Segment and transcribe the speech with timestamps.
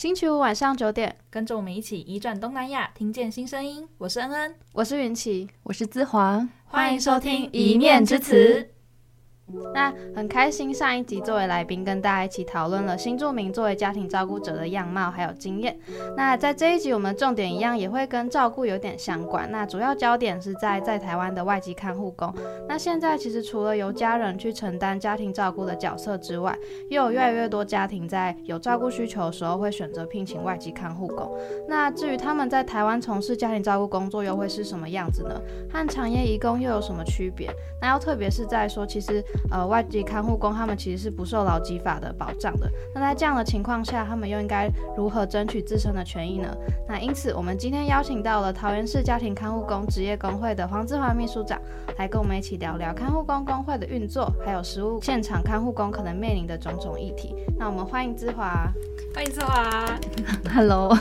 [0.00, 3.86] 星期五晚上九点，跟着我们一起移转东南亚，听见新声音。
[3.98, 8.70] 我是恩恩，我是云奇，我是姿华，欢迎收听一面之词。
[9.72, 15.78] 那很开心，上一集作为来宾跟大家一起讨论了新住民作为家庭照顾者的样貌还有经验。
[16.16, 19.50] 那在这一集，我们重点一样也会跟照顾有点相关。
[19.50, 22.32] 那主要焦点是在在台湾的外籍看护工。
[22.68, 26.56] 那现在其实除了由家人去承担家庭照顾的角色之外，
[26.88, 31.30] 又有越来越多家庭在有照顾需求的时候会选择聘请外籍看护工。
[31.68, 35.40] 那至于他们在台湾从事家庭照顾工作又会是什么样子呢？
[35.72, 37.50] 和产业移工又有什么区别？
[37.80, 39.24] 那要特别是在说，其实。
[39.50, 42.70] 呃，外籍看护工他们其实是不受劳基法的保障的。
[42.94, 46.54] 那在这样的情况下，他们又应该如何争取自身的权益呢？
[46.88, 51.60] 那因此，我们今天邀请到了桃园市家庭看护工职业工会的黄志华秘书长，
[51.98, 57.34] 来跟我们一起聊聊看护工工会的运作，还有实务现场看护工可能面临的种种议题。
[57.58, 58.70] 那我们欢迎志华，
[59.14, 59.84] 欢迎志华
[60.54, 60.96] ，Hello。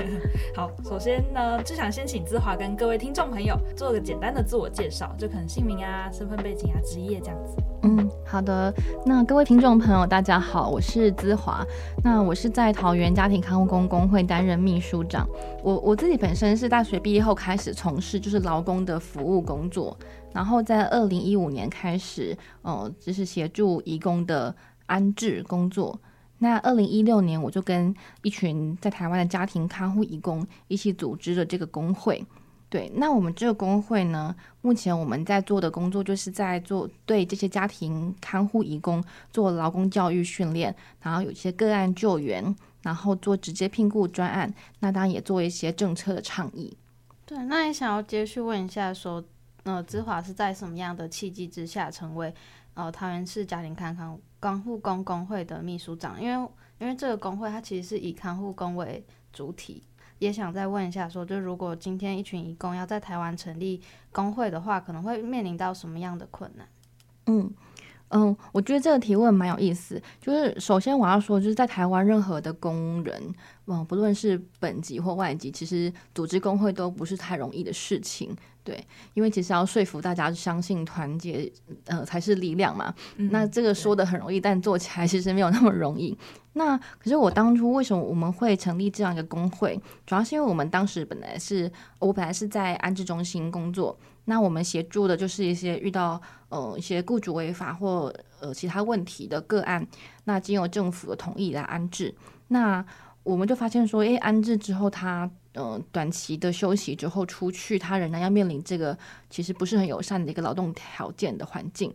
[0.54, 7.56] 好，首先呢，就想先请志华跟各位听众朋友做个简单的自我介绍，就可能姓名啊、身份背景啊、职业这样子。
[7.82, 8.72] 嗯，好的。
[9.06, 11.64] 那各位听众朋友，大家好，我是姿华。
[12.04, 15.26] 那我是在桃园家庭看护工工会担任秘书长。
[15.62, 19.96] 我我自己本身是大学毕业后开始从事就是劳工的服务工作，
[20.32, 25.98] 然后在二零一五年开始，呃，就是协助移工的安置工作。
[26.42, 32.24] 那二零一六年，我就跟一群在台湾的家庭看护移工一起组织了这个工会。
[32.70, 34.32] 对，那我们这个工会呢，
[34.62, 46.76] 目前我们在做的工作就是在做对这些家庭看护移工做劳工教育训练，然后有一些个案救援，然后做直接聘雇专案，那当然也做一些政策的倡议。
[47.26, 49.22] 对，那也想要接续问一下，说，
[49.64, 52.32] 呃，芝华是在什么样的契机之下成为
[52.74, 56.22] 呃桃园市家庭看看看护工工会的秘书长？
[56.22, 59.82] 因为因为这个工会它其实是以看护工为主体。
[60.20, 63.82] 也想再问一下说，就如果今天一群义工要在台湾成立
[64.12, 66.68] 工会的话，可能会面临到什么样的困难？
[67.26, 67.52] 嗯
[68.10, 70.00] 嗯，我觉得这个提问蛮有意思。
[70.20, 73.34] 就是首先我要说，就是在台湾任何的工人，
[73.66, 78.36] 嗯，不论是本籍或外籍，其实组织工会都不是太容易的事情。
[78.62, 81.50] 对，因为其实要说服大家相信团结，
[81.86, 82.94] 呃，才是力量嘛。
[83.16, 86.16] 嗯、那这个说的很容易，但做起来其实没有那么容易。
[86.52, 89.80] 那可是我当初为什么我们会成立这样一个工会？
[90.04, 99.86] 主要是因为我们当时本来是我本来是在安置中心工作，那我们协助的就是一些遇到呃一些雇主违法或呃其他问题的个案，
[100.24, 102.14] 那经由政府的同意来安置。
[102.48, 102.84] 那
[103.22, 105.30] 我们就发现说，诶，安置之后他。
[105.54, 108.96] 呃，短期的休息之后出去，他仍然要面临这个
[109.28, 111.92] 其实不是很友善的一个劳动条件的环境。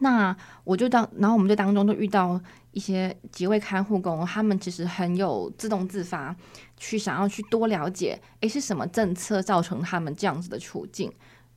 [0.00, 2.38] 那我就当，然后我们就当中就遇到
[2.72, 6.36] 一些几位看护工，他们其实很有自动自发
[6.76, 11.10] 去想要去多了解，诶，是什么政策造成他们这样子的处境？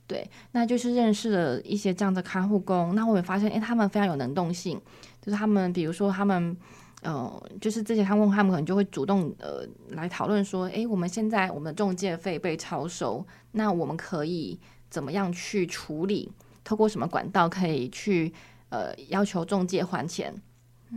[0.06, 4.80] 对，那就是认识了一些这样的看护工，那我也发现，诶，他们非常有能动性，
[5.20, 6.56] 就是他们比如说他们。
[7.02, 14.58] 呃，就是这些看护工他们可能就会主动呃来讨论说，诶，我们现在我们的中介费被超收，那我们可以
[14.90, 16.30] 怎么样去处理？
[16.62, 18.32] 透过什么管道可以去
[18.68, 20.34] 呃要求中介还钱？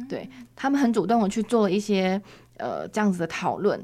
[0.09, 2.21] 对，他们很主动的去做了一些
[2.57, 3.79] 呃这样子的讨论，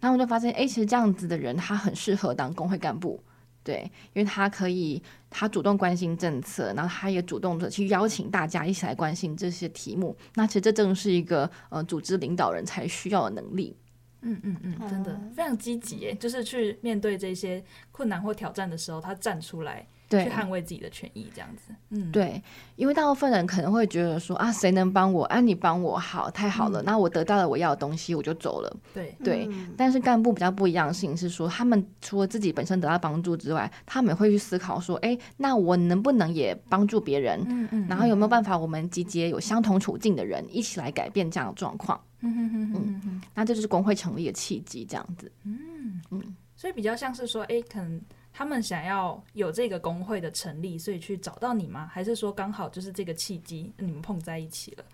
[0.00, 3.22] 然后我就发现，诶，其实这样子的人他很适合当工会干部。
[3.62, 3.82] 对，
[4.12, 10.16] 因为他可以，他主动关心政策，然后他也主动的去邀请大家一起来关心这些题目。
[10.34, 13.76] 那其实这正是一个呃组织领导人才需要的能力。
[14.22, 19.86] 嗯嗯嗯，真的非常积极耶，就是去面对这些困难或挑战的时候，他站出来。
[20.10, 21.72] 对，去捍卫自己的权益，这样子。
[21.90, 22.42] 嗯，对，
[22.74, 25.24] 因为大部分人可能会觉得说啊，谁能帮我？
[25.26, 28.76] 啊，你帮我好，太好了，那、嗯、我得到了我要的东西，我就走了。
[28.92, 37.40] 对对，但是干部比较不一样的事情是说，他们除了自己本身得到帮助之外，他们也会去思考说，哎，那我能不能也帮助别人？
[37.46, 42.00] 嗯嗯，然后有没有办法，我们集结有相同处境的人，一起来改变这样的状况？
[42.22, 45.30] 嗯嗯嗯嗯嗯，那这就是工会成立的契机，这样子。
[45.44, 48.00] 嗯嗯，所以比较像是说，哎，可能。
[48.32, 51.88] 他们想要有这个工会的成立，所以去找到你吗？
[51.92, 54.84] 还是说刚好就是这个契机，你们碰在一起了？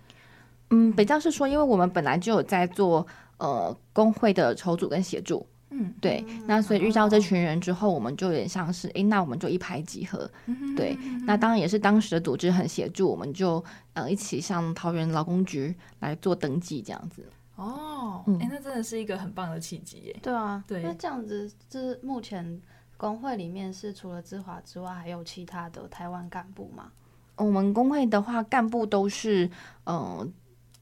[0.70, 3.06] 嗯，比较是说，因为我们本来就有在做
[3.38, 6.24] 呃工会的筹组跟协助，嗯，对。
[6.26, 10.98] 嗯、那所以遇到这群人之后，我们就有点像是，哎、嗯，那我们就一拍即合，嗯、对。
[11.24, 13.62] 那当然也是当时的组织很协助，我们就
[13.92, 17.24] 呃一起向桃园劳工局来做登记，这样子。
[17.54, 20.16] 哦，哎、嗯，那真的是一个很棒的契机耶。
[20.20, 20.82] 对啊，对。
[20.82, 22.60] 那这样子，就是目前。
[22.96, 26.92] 工会里面是除了志华之外，还有其他的台湾干部吗？
[27.36, 29.50] 我们工会的话，干部都是
[29.84, 30.26] 呃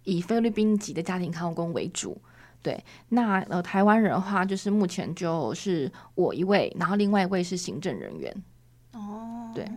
[0.05, 2.17] 以菲律宾籍的家庭看护工为主，
[2.63, 8.43] 对，那呃台湾人的话，就是目前就是我一位，然后另外一位是行政人员。
[8.93, 9.69] 哦，对，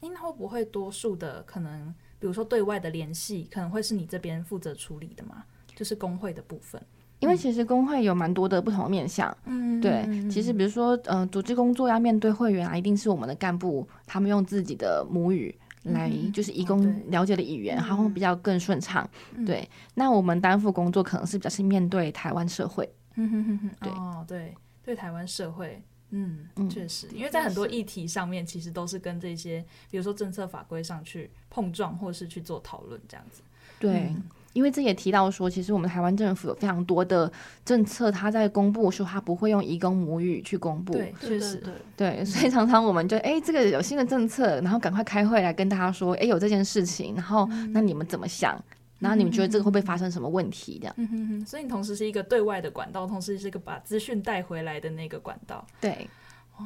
[0.00, 5.44] 那会不会多数的可能，比如说对外的联系，可能会是你这边负责处理的嘛？
[5.76, 6.82] 就是工会的部分。
[7.20, 15.54] 因为其实工会有蛮多的不同的面向，嗯，对，其实比如说，呃，组织工作要面对会员啊，一定是我们的干部，他们用自己的母语
[15.84, 19.08] 来，就是移工了解的语言，然后比较更顺畅，
[19.46, 19.68] 对。
[19.94, 33.42] 那我们担负工作可能是比较是面对台湾社会，嗯哼哼哼，对，哦，对，对台湾社会，嗯，确实，因为在很多议题上面，其实都是跟这些，比如说政策法规上去碰撞，或是去做讨论这样子，
[33.78, 34.10] 对。
[34.54, 37.30] 因为这也提到说，其实我们台湾政府有非常多的
[37.64, 40.94] 政策，他在公布的时候，他不会用移工母语去公布。
[40.94, 41.62] 对，确实，
[41.96, 48.58] 对，所以常常我们就哎，这个有新的政策，然后赶快开会来跟大家说，哎，有这件事情，然后那你们怎么想？
[49.00, 50.78] 然后你们觉得这个会不会发生什么问题？
[50.80, 50.94] 这样。
[50.96, 51.44] 嗯哼哼。
[51.44, 55.66] 所以你同时是一个对外的管道，同时是一个把资讯带回来的那个管道。
[55.80, 56.08] 对。
[56.56, 56.64] 哦，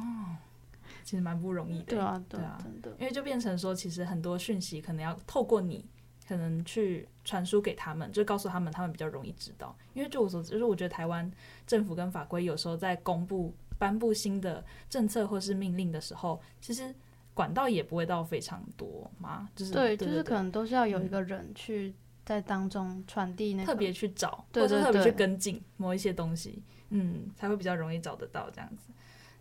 [1.03, 1.85] 其实蛮不容易的。
[1.85, 2.95] 对啊，对啊，真的。
[2.99, 5.83] 因为就变成说，其实很多讯息可能要透过你。
[6.29, 9.75] 可能去传输给他们，就告诉他们，他们比较容易知道。
[9.95, 11.29] 因为据我所知，就是我觉得台湾
[11.65, 16.93] 政府跟法规有时候在公布、颁布新的政策或是命令的时候，其实
[17.33, 19.49] 管道也不会到非常多嘛。
[19.55, 28.91] 就是对，就是可能都是要有一个人去在当中传递那个，特别去找，或者特别去跟进某一些东西，嗯，才会比较容易找得到这样子。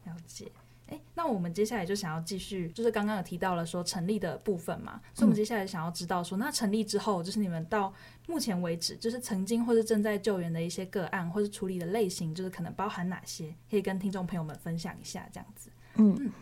[0.06, 0.50] 了解。
[0.88, 7.93] 诶，那我们接下来就想要继续，就是刚刚有提到了说成立的部分嘛，所以我们接下来想要知道说，那成立之后，就是你们到
[8.26, 15.70] 目前为止，就是曾经或是正在救援的一些个案，或是处理的类型，就是可能包含哪些，可以跟听众朋友们分享一下，这样子。
[15.96, 16.32] 嗯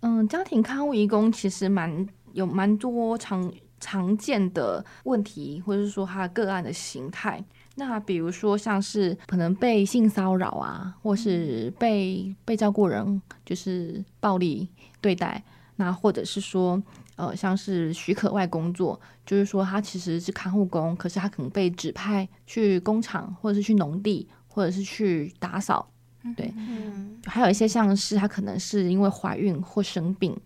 [0.00, 7.42] 嗯，家庭看护义工其实蛮有蛮多常常见的问题，或者是说他个案的形态。
[7.78, 14.68] 那比如说，像是可能被性骚扰啊，或是被被照顾人就是暴力
[15.00, 15.40] 对待，
[15.76, 16.82] 那或者是说，
[17.14, 25.88] 呃，像是许可外工作，就是说他其实是看护工，可是他可能被指派去工厂，或者是去农地，或者是去打扫，
[26.36, 30.36] 对，嗯，还有一些像是他可能是因为怀孕或生病。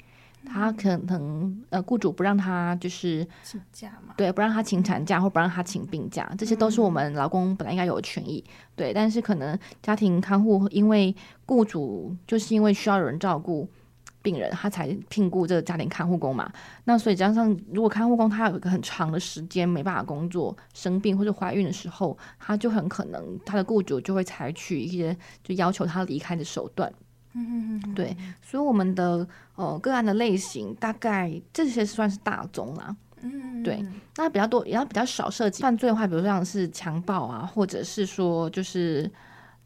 [0.44, 8.44] 他可能呃，雇主不让他就是请假嘛，对，不让他请产假或不让他请病假，这些都是我们劳工本来应该有的权益。
[8.76, 11.14] 对，但是可能家庭看护因为
[11.46, 13.68] 雇主就是因为需要有人照顾
[14.20, 16.52] 病人，他才聘雇这个家庭看护工嘛。
[16.84, 26.92] 那所以加上如果看护工他有一个很长的时间没办法工作，生病或者怀孕的时候，他就很可能他的雇主就会采取一些就要求他离开的手段。
[27.34, 32.94] 嗯嗯对，所以我们的呃个案的类型大概这些算是大宗啦。
[33.22, 33.82] 嗯，对，
[34.16, 39.08] 那比较多也要比较少涉及犯罪的话，比如像是强暴啊，或者是说就是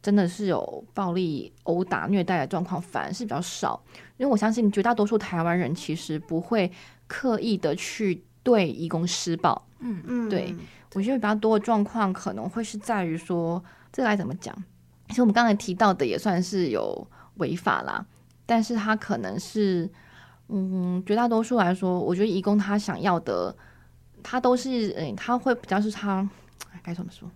[0.03, 3.83] 真的是有暴力殴打虐待的状况，反而是比较少。
[4.19, 6.71] 因为我相信绝大多数台湾人其实不会
[7.07, 9.67] 刻意的去对义工施暴。
[9.81, 10.55] 嗯嗯，对，
[10.95, 14.55] 我觉得比较多的状况可能会是在于说，这个该怎么讲？
[15.09, 17.07] 其实我们刚才提到的也算是有。
[17.37, 18.05] 违法啦，
[18.45, 19.91] 但是他可能是，
[20.49, 23.55] 嗯，绝大多数来说，我觉得义工他想要的，
[24.23, 26.29] 他都是，嗯，他会比较是他
[26.83, 27.31] 该怎么说？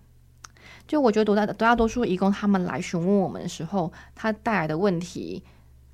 [0.87, 5.43] 就我觉得，多大绝大多数义工他们来询问我们的时候，他带来的问题，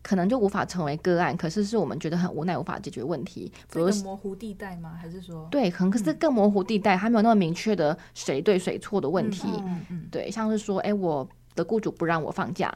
[0.03, 4.97] 可能就无法成为个案，可是是我们觉得很无奈无法解决问题，比如模糊地带吗？
[4.99, 12.73] 还是说对，可能可是更模糊地带，还没有那么明确的谁对谁错的问题，嗯嗯，对，像是说，哎，我的雇主不让我放假。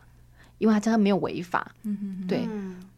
[0.60, 2.48] 因为他真的没有违法，嗯哼哼，对，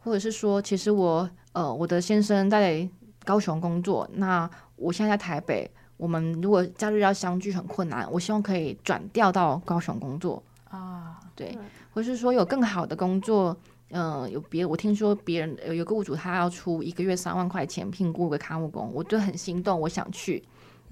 [0.02, 2.87] 或者是说，其实我呃，我的先生在
[3.25, 11.57] 高雄工作，那我现在在台北，我们如果假日要相聚很困难，我希望可以转调到高雄工作啊，对，
[11.95, 13.57] 或者是说有更好的工作，
[13.90, 20.42] 嗯、呃，有别，我听说别人有个雇主他要出一个月三万块钱聘雇个看护工，我就很心动，我想去。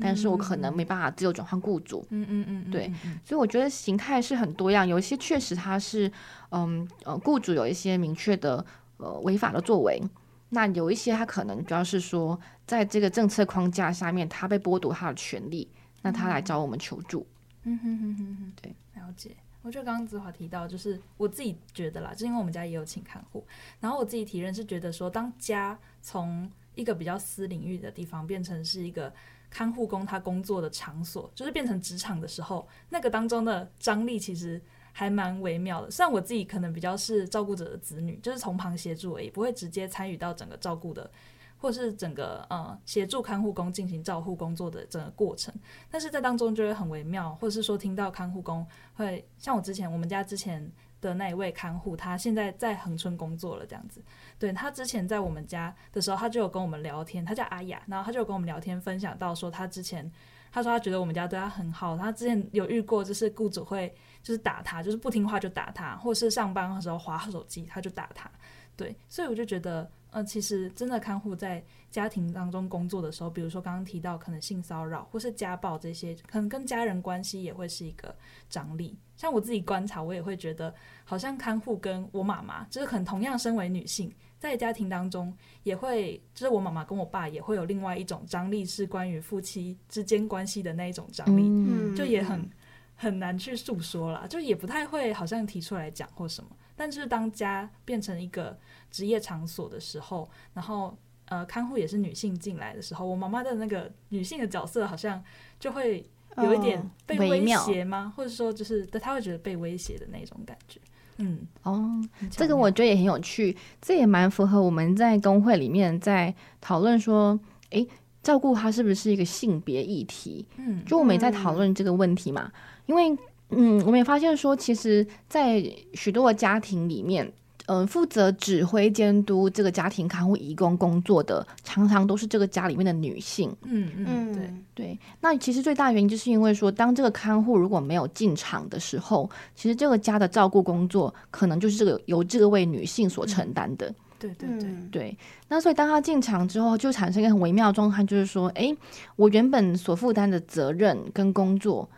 [0.01, 2.91] 但是我可能没办法自由转换雇主，嗯嗯嗯，对，
[3.25, 6.11] 所以我觉得形态是很多样，有一些确实它是，
[6.51, 8.65] 嗯呃，雇主有一些明确的
[8.97, 10.03] 呃违法的作为，
[10.49, 15.69] 那有一些他可能主要是说，在这个政策框架下面，他被剥夺他的权利，
[16.03, 17.27] 那他来找我们求助，
[17.65, 19.37] 嗯哼哼哼哼，对，了解。
[19.63, 23.47] 我觉得刚刚子华提到，就是我自己觉得啦，就是因为我们家也有请看护，
[23.79, 29.13] 然后我自己体认是觉得说，当家从一个比较私领域的地方变成是一个。
[29.51, 35.91] 看护工他工作的场所，就是变成职场的时候，那个当中的张力其实还蛮微妙的。
[35.91, 41.11] 虽然我自己可能比较是照顾者的子女，就是从旁协助而已，不会直接参与到整个照顾的
[41.59, 45.53] 或是整个呃协助看护工进行照护工作的整个过程，
[45.91, 54.03] 但是在当中就会很微妙，或者是说听到看护工会像我之前我们家之前的那一位看护，他现在在恒春工作了这样子。
[54.39, 60.11] 对，他之前在我们家的时候，他就有跟我们聊天，他叫阿雅，然后他就有跟我们聊天，分享到说他之前
[60.53, 68.31] 他说他觉得我们家对他很好，他之前有遇过就是雇主会就是打他，就是不听话就打他，或是上班的时候划手机他就打他。
[68.77, 69.91] 对，所以我就觉得。
[70.13, 78.13] 呃，其实真的看护在家庭当中工作的时候，比如说刚刚提到可能性骚扰或是家暴这些，可能跟家人关系也会是一个
[78.49, 78.99] 张力。
[79.21, 80.75] 像我自己观察，我也会觉得，
[81.05, 85.31] 好像看护跟我妈妈，就是可能同样身为女性，在家庭当中
[85.63, 92.49] 也会，就是我妈妈跟我爸也会有另外一种张力，是关于夫妻之间关系的那一种张力，嗯，就也很
[92.97, 96.49] 很难去诉说啦，就也不太会好像提出来讲或什么。
[96.75, 98.59] 但是当家变成一个
[98.91, 100.97] 职业场所的时候，然后
[101.27, 105.23] 呃，看护也是女性进来的时候，我妈妈的那个女性的角色好像
[105.59, 108.11] 就会有一点被威胁吗？
[108.11, 110.81] 哦、或者说就是他会觉得被威胁的那种感觉。
[111.19, 117.39] 嗯，哦，这个我觉得也很有趣，这也蛮符合我们在工会里面在讨论说，
[117.71, 117.87] 诶，
[118.23, 120.47] 照顾他是不是一个性别议题？
[120.57, 122.55] 嗯，就我们也在讨论这个问题嘛，嗯、
[122.87, 123.19] 因为
[123.51, 125.63] 嗯，我们也发现说，其实，在
[125.95, 127.33] 许多的家庭里面。
[127.71, 133.55] 嗯，负责指挥监督这个家庭看护义工工作的，常常都是这个家里面的女性。
[133.63, 134.99] 嗯嗯，对对。
[135.21, 143.95] 那其实最大原因就是因为说，当这个看护如果没有进场的时候，其实这个家的照顾工作可能就是这个由这个位女性所承担的。
[144.19, 145.19] 对对对对。
[145.47, 148.77] 那所以当他进场之后，就产生一个很微妙的状态，就是说，哎，
[149.15, 151.89] 我原本所负担的责任跟工作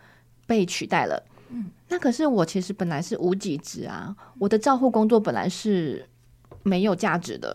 [0.47, 1.25] 被取代了。
[1.55, 6.09] 嗯，那可是我其实本来是无给职啊，我的照护工作本来是
[6.63, 7.55] 没有价值的，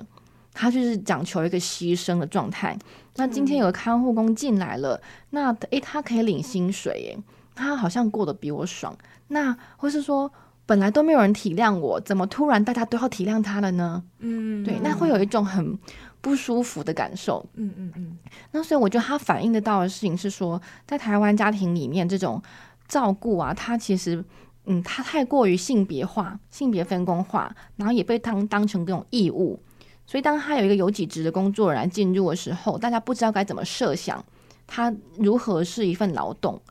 [0.53, 2.77] 他就是讲求一个牺牲的状态。
[3.15, 5.01] 那今天有个看护工进来了，
[5.31, 7.17] 那诶，他可以领薪水，耶，
[7.55, 8.95] 他好像过得比我爽。
[9.29, 10.31] 那或是说，
[10.67, 14.03] 本来都没有人体谅我，怎么突然大家都要体谅他了呢？
[14.19, 15.75] 嗯，对，那会有一种很
[16.21, 17.43] 不舒服的感受。
[17.55, 18.17] 嗯嗯嗯。
[18.51, 22.39] 那所以我觉得他反映得到的事情是说，在台湾家庭里面这种。
[22.87, 24.23] 照顾啊，他其实，
[24.65, 29.59] 嗯，他太过于性别化、性别分工化，然后也被当当成这种义务。
[30.05, 34.23] 所以，当他有一个有几职的工作人来进入的时候，大家不知道该怎么设想
[34.65, 36.61] 他如何是一份劳动。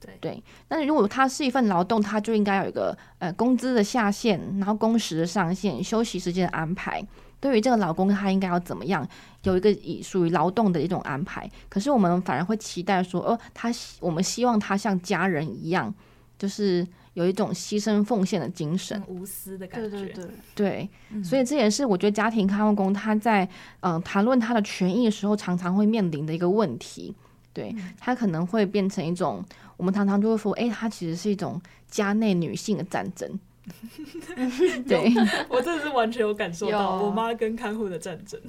[0.00, 7.06] 对对，但是如果他是一份劳动，他就应该有一个呃工资的下限，然后工时的上限、休息时间的安排。
[7.40, 9.06] 对于这个老公，他应该要怎么样
[9.44, 11.50] 有一个以属于劳动的一种安排？
[11.68, 15.92] 可是我们反而会期待说，哦，他我们希望他像家人一样，
[16.38, 19.88] 就是有一种牺牲奉献的精神，无私的感觉。
[19.88, 23.44] 对对对，对，嗯，所以这也是我觉得家庭看护工他在
[23.80, 27.14] 嗯、呃、谈论他的权益的时候，常常会面临的一个问题。
[27.52, 29.44] 对，他可能会变成一种，
[29.76, 33.28] 我们常常就会说，哎，他其实是一种家内女性的战争。
[34.86, 35.12] 对，
[35.48, 38.40] 我真的是完全有感受到我妈跟看护的战争。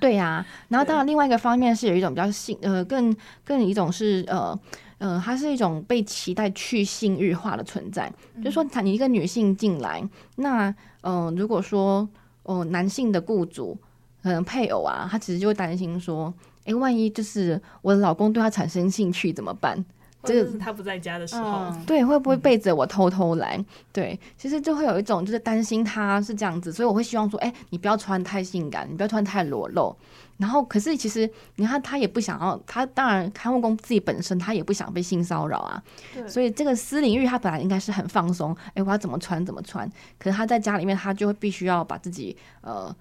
[0.00, 4.58] 对呀、啊，然后当然另外一个方面是有一种比较性呃更更一种是呃
[4.98, 10.02] 呃它是一种被期待去性欲化的存在，嗯、就是说你一个女性进来，
[10.36, 10.68] 那
[11.02, 12.08] 嗯、呃、如果说
[12.42, 13.76] 哦、呃、男性的雇主
[14.22, 16.32] 可能配偶啊，他其实就会担心说，
[16.64, 19.84] 哎，万一就是我的老公对他产生兴趣怎么办？
[20.24, 23.56] 这个是他不在家的时候，嗯、对，会不会背着我偷偷来？
[23.56, 29.94] 嗯、对，其实就会有一种就是担心他是这样子，所以我会希望说，哎，你不要穿太性感，你不要穿太裸露。
[30.36, 35.80] 然后，可是其实你看，他也不想要，他当然看护工自己本身他也不想被性骚扰啊。
[36.12, 39.88] 对所以这个私领域他本来应该是很放松，哎，我要怎么穿怎么穿。
[40.18, 42.94] 可是他在家里面，他就会必须要把自己呃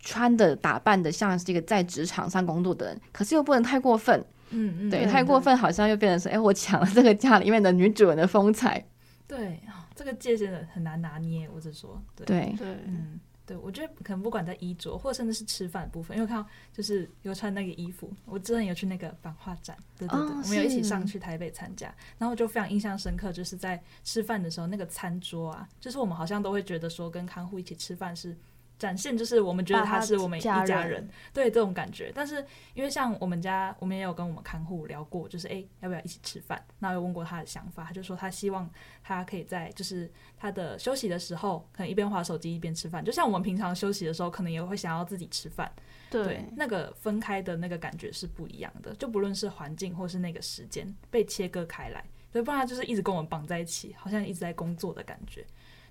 [0.00, 4.24] 穿的打扮的像是一个在职场上工作的人，可是又不能太过分。
[4.54, 8.82] 嗯嗯，对，太过分好像又变成说，哎，我抢了这个家里面的女主人的风采。
[9.26, 9.60] 对，
[9.94, 12.00] 这个界限的很难拿捏，我只说。
[12.14, 21.86] 对对，嗯，对，我觉得可能不管在衣着，或甚至是吃饭的部分，因为看到就是有穿那个衣服，我之前有去那个版画展，对对对，哦、我们有一起上去台北参加，
[22.18, 28.36] 然后我就非常印象深刻，就是在吃饭的时候，那个餐桌啊，就是我们好像都会觉得说，跟看护一起吃饭是。
[28.84, 32.12] 展现就是我们觉得他是我们一家人，对这种感觉。
[32.14, 36.62] 但是因为像我们家，我们也有跟我们看护聊过，就是诶，要不要一起吃饭？
[36.78, 38.70] 那有问过他的想法，他就说他希望
[39.02, 43.02] 他可以在就是他的休息的时候，可能一边划手机一边吃饭。
[43.02, 45.72] 就像我们平常休息的时候，可能也会想要自己吃饭。
[46.10, 48.94] 对，对，那个分开的那个感觉是不一样的。
[48.96, 55.44] 就不论是环境或是那个时间被切割开来，对，不然他就是一直跟我们绑在一起，好像一直在工作的感觉。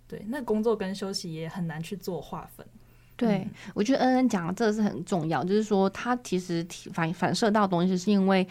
[0.07, 2.65] 对，那工作跟休息也很难去做划分。
[3.15, 8.47] 对，我觉得恩恩讲的这个是很重要，就是说他其实反反射到东西，是因为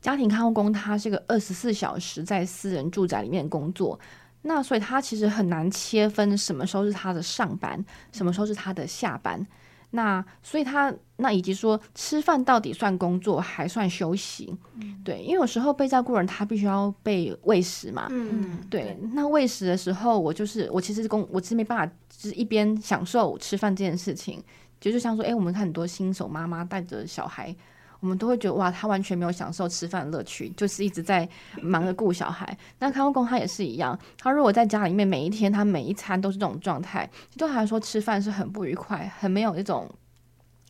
[0.00, 3.98] 家庭看护工他是个二十四小时在私人住宅里面工作，
[4.42, 9.46] 那所以他其实很难切分什么时候是他的上班，什么时候是他的下班。
[9.90, 14.54] 那所以他那以及说吃饭到底算工作还算休息？
[14.76, 18.06] 嗯、对，因为有时候被照顾人他必须要被喂食嘛。
[18.10, 24.42] 嗯对，对，那喂食的时候，我就是我其实工我其实没办法，就是一边享受吃饭这件事情，
[24.80, 27.54] 就就像说，哎，我们看很多新手妈妈带着小孩。
[28.00, 31.28] 我们都会觉得哇，他完全没有享受吃饭的乐趣，就是一直在
[31.62, 32.56] 忙着顾小孩。
[32.78, 39.86] 那看护工他也是一样，他如果在家里面每一天，他每一餐都是这种状态，对他来说吃饭是很不愉快，很没有那种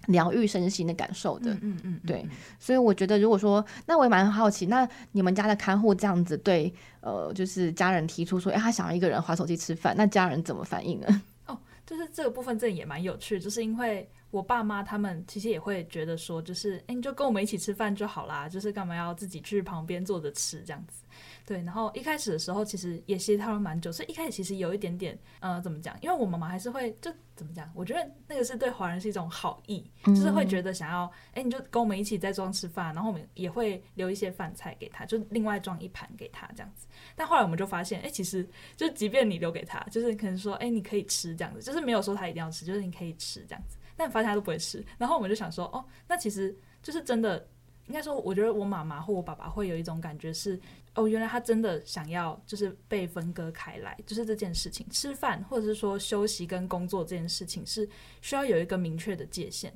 [0.06, 1.52] 疗愈身心的感受的。
[1.62, 2.26] 嗯嗯，对。
[2.58, 11.22] 所以我觉得，如果说，那我也蛮好奇，那你们家的看护这样子对，呃，就是家人提出说，哎，他想要一个人划手机吃饭，那家人怎么反应呢？
[11.46, 11.56] 哦，
[11.86, 14.10] 就是这个部分，这也蛮有趣，就是因为。
[14.30, 21.04] 我爸妈他们其实也会觉得说，就是哎，你就跟我们一起吃饭就好啦，就是干嘛要自己去旁边坐着吃这样子。
[21.44, 25.96] 对，然后一开始的时候其实也协调了蛮久，所以一开始其实有一点点呃，怎么讲？
[26.00, 27.68] 因为我妈妈还是会就怎么讲？
[27.74, 36.86] 我觉得那个是对华人是一种好意，就是会觉得想要哎，你就跟我们一起在桌上吃饭，然后我们也会留一些饭菜给他，就另外装一盘给他这样子。
[37.16, 43.76] 但后来我们就发现，哎，其实就即便你留给他，就是可能说哎，你可以吃这样子，就是没有说他一定要吃，就是你可以吃这样子。
[44.00, 47.46] 但发现他都不会吃，然后我们就想说，哦，那其实就是真的，
[47.86, 50.58] 应该说，我觉得我妈妈或我爸爸会有一种感觉是，
[50.94, 57.86] 哦，原来他真的想要就是被分割开来，就是这件事情，吃饭或者是说休息跟工作这件事情是
[58.22, 59.70] 需要有一个明确的界限，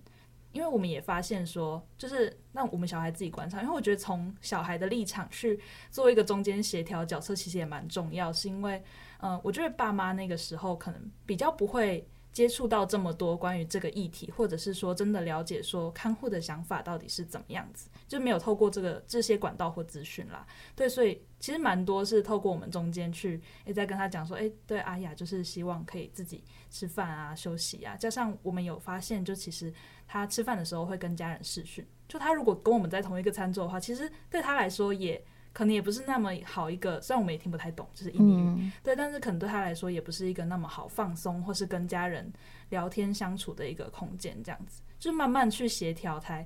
[0.52, 8.82] 因为我们也发现说，就是让我们小孩自己观察，因为我觉得从小孩的立场去做一个中间协调角色，其实也蛮重要，是因为，
[9.20, 12.08] 嗯、我觉得爸妈那个时候可能比较不会。
[12.34, 20.44] 接触到这么多关于这个议题，或者是说真的了解说看护的想法到底是怎么样子，就没有透过这个这些管道或资讯啦。
[20.74, 27.96] 对，所以其实蛮多是透过我们中间去也在跟他讲说，诶，对，阿雅就是希望可以自己吃饭啊、休息啊。
[27.96, 29.72] 加上我们有发现，就其实
[30.08, 35.24] 他吃饭的时候会跟家人视讯，就他如果跟我们在同一个餐桌的话，其实对他来说也。
[35.54, 42.30] 可能也不是那么好一个，虽然我们也听不太懂，就是印尼语，嗯、对，但是可能对他来说也不是一个那么好放松或是跟家人
[42.70, 46.44] 聊天相处的一个空间，这样子，就是慢慢去协调，才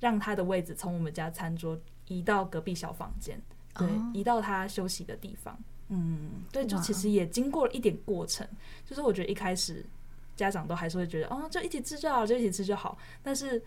[0.00, 3.40] 让他的位置从我们家餐桌移到隔壁小房间，
[3.78, 5.56] 对，哦、移到他休息的地方，
[5.88, 8.44] 嗯，对，就其实也经过了一点过程，
[8.84, 9.86] 就是我觉得一开始
[10.34, 13.62] 家长都还是会觉得，哦，就一起吃就好，就一起吃就好，但是。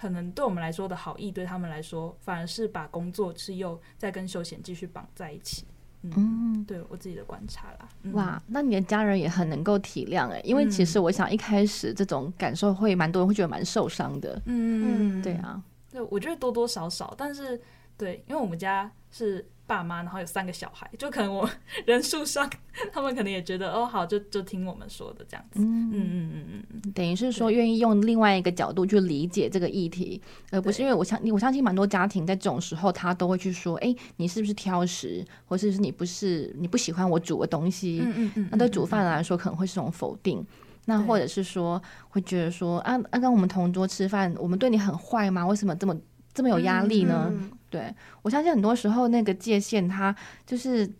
[0.00, 5.66] 可能对我们来说的好意，对他们来说反而是把工作是又再跟休闲继续绑在一起。
[6.02, 7.86] 嗯，嗯对我自己的观察啦。
[8.04, 14.40] 嗯、哇，那你的家人也很能够体谅哎，因为其实我想一开始这种感受会蛮多人会觉得蛮受伤的。
[14.46, 17.60] 嗯，对啊，对，我觉得多多少少，但是
[17.98, 19.46] 对，因为我们家是。
[19.70, 21.48] 爸妈，然后有三个小孩，就可能我
[21.86, 22.50] 人数上，
[22.92, 25.60] 他们可能也觉得哦，好，就就听我们说的这样子。
[25.60, 38.02] 嗯嗯嗯嗯嗯，等于是说愿意用另外一个角度去理解这个议题，而不是因为我相我相信蛮多家庭在这种时候，他都会去说，哎，你是不是挑食，或是你不是你不喜欢我煮的东西？
[38.04, 38.48] 嗯嗯嗯。
[38.50, 40.44] 那对煮饭来说，可能会是种否定。
[40.86, 45.46] 那或者是说，会觉得说，啊啊，跟我们同桌吃饭，我们对你很坏吗？
[45.46, 45.94] 为什么这么
[46.32, 47.32] 这么有压力呢？
[47.68, 50.14] 对，我相信很多时候那个界限，它
[50.44, 50.90] 就是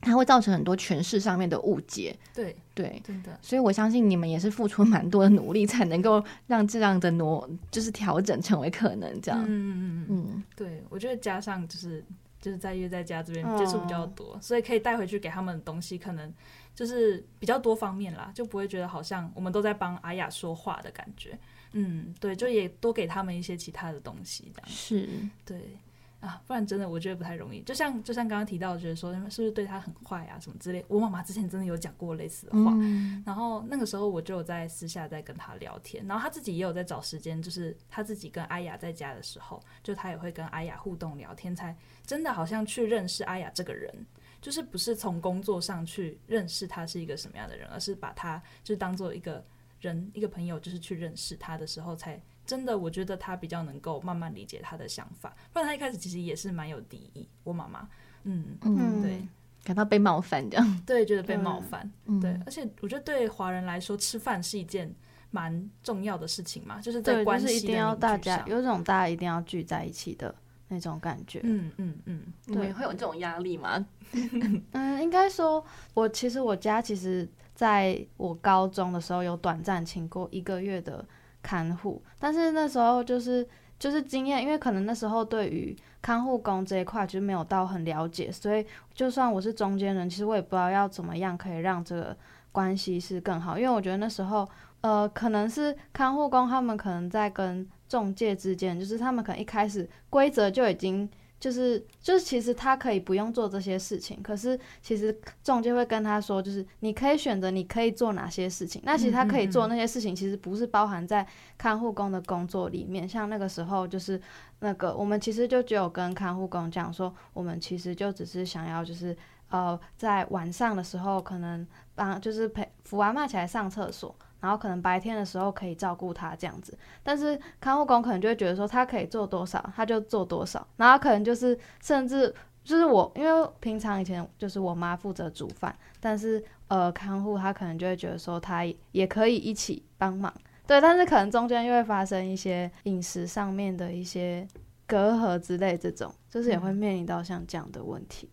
[0.00, 2.14] 它会造成很多诠释上面的误解。
[2.34, 3.38] 对对，真的。
[3.40, 9.42] 所以我相信你们也是付出蛮多的努力，才能够让这样的挪就是调整成为可能这样。
[9.44, 10.44] 嗯嗯嗯嗯。
[10.54, 12.04] 对，我觉得加上就是
[12.40, 16.30] 就是在约在家这边接触比较多，哦、所以可以带回去给他们的东西，可能
[16.74, 21.38] 就是比较多方面啦，就不会觉得好像我们都在帮阿雅说话的感觉。
[21.74, 25.08] 嗯，对，就也多给他们一些其他的东西，这样是
[25.44, 25.78] 对。
[26.20, 27.60] 啊，不然真的我觉得不太容易。
[27.64, 30.82] 就像就像刚刚提到，觉得说是不是对他很坏啊什么之类。
[30.88, 43.94] 我妈妈之前真的有讲过类似的话，嗯、然后那个时候我就有在私下在跟他聊天，然后他自己也有在找时间，就是他自己跟阿雅在家的时候，就他也会跟阿雅互动聊天，才真的好像去认识阿雅这个人，
[44.40, 49.44] 就是不是从工作上去认识他是一个什么样的人，而是把他就当做一个
[49.88, 52.20] 人一个朋友，就是去认识他的时候才。
[52.46, 57.26] 真的，我觉得他比较能够慢慢理解他的想法，不然他一开始其实也是蛮有敌意。
[57.42, 57.88] 我妈妈，
[58.24, 59.26] 嗯嗯，对，
[59.64, 64.94] 感到被冒犯这样，对，觉得被冒犯，嗯、对，而且我觉得对华人来说，吃饭是一件
[65.30, 70.34] 蛮重要的事情嘛，就是在关系就是一定要大家有种大家一定要聚在一起的
[70.68, 73.86] 那种感觉，嗯嗯嗯，对，会有这种压力吗？
[74.72, 77.26] 嗯，应该说，我其实我家其实。
[77.54, 81.04] 在我高中的时候有短暂请过一个月的
[81.42, 83.46] 看护，但是那时候就是
[83.78, 92.16] 就是经验，因为可能那时候对于看护工这一块就没有到很了解，所以就算我是中间人，其实我也不知道要怎么样可以让这个
[92.50, 94.48] 关系是更好，因为我觉得那时候
[94.80, 101.08] 呃可能是看护工他们可能在跟中介之间，就是他们可能一开始规则就已经。
[101.44, 108.80] 就是就是，其实他可以不用做这些事情，可是其实中介会跟他说，就是你可以选择你可以做哪些事情。
[108.82, 111.26] 那其实他可以做那些事情，其实不是包含在
[111.58, 113.06] 看护工的工作里面。
[113.06, 114.18] 像那个时候，就是
[114.60, 119.14] 那个我们其实就只有跟看护工讲说，我们其实就只是想要就是
[119.50, 124.16] 呃，在晚上的时候可能帮就是陪扶阿嬷起来上厕所。
[124.44, 140.30] 然后可能白天的时候可以照顾他这样子，但是看护工可能就会觉得说他可以做多少他就做多少，然后可能就是甚至就是我，因为平常以前就是我妈负责煮饭，但是呃看护他可能就会觉得说他也可以一起帮忙，
[140.66, 144.46] 对，但是可能中间又会发生一些饮食上面的一些
[144.86, 148.28] 隔阂之类这种，就是也会面临到像这样的问题，